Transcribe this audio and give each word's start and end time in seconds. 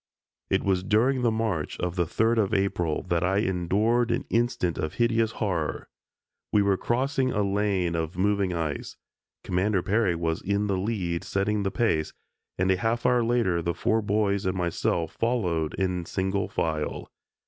It 0.49 0.63
was 0.63 0.81
during 0.81 1.21
the 1.21 1.29
march 1.29 1.79
of 1.79 1.95
the 1.95 2.05
3d 2.05 2.39
of 2.39 2.55
April 2.55 3.03
that 3.03 3.23
I 3.23 3.37
endured 3.37 4.09
an 4.09 4.25
instant 4.31 4.79
of 4.79 4.95
hideous 4.95 5.33
horror. 5.33 5.89
We 6.51 6.63
were 6.63 6.75
crossing 6.75 7.31
a 7.31 7.43
lane 7.43 7.93
of 7.93 8.17
moving 8.17 8.51
ice. 8.51 8.97
Commander 9.43 9.83
Peary 9.83 10.15
was 10.15 10.41
in 10.41 10.65
the 10.65 10.75
lead 10.79 11.23
setting 11.23 11.61
the 11.61 11.69
pace, 11.69 12.13
and 12.57 12.71
a 12.71 12.77
half 12.77 13.05
hour 13.05 13.23
later 13.23 13.61
the 13.61 13.75
four 13.75 14.01
boys 14.01 14.47
and 14.47 14.57
myself 14.57 15.11
followed 15.11 15.75
in 15.75 16.07
single 16.07 16.49
file. 16.49 17.11